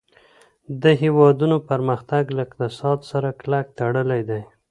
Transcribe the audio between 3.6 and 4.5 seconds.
تړلی دی.